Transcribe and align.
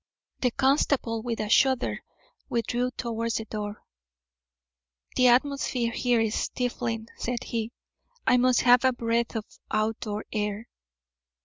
The 0.39 0.49
constable, 0.49 1.21
with 1.21 1.39
a 1.39 1.47
shudder, 1.47 2.01
withdrew 2.49 2.89
towards 2.97 3.35
the 3.35 3.45
door. 3.45 3.83
"The 5.15 5.27
atmosphere 5.27 5.91
here 5.91 6.19
is 6.19 6.33
stifling," 6.33 7.07
said 7.17 7.43
he. 7.43 7.71
"I 8.25 8.37
must 8.37 8.61
have 8.61 8.83
a 8.83 8.93
breath 8.93 9.35
of 9.35 9.45
out 9.69 9.99
door 9.99 10.25
air." 10.33 10.67